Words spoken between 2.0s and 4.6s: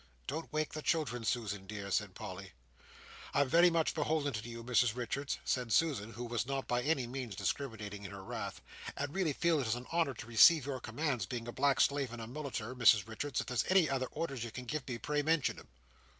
Polly. "I'm very much beholden to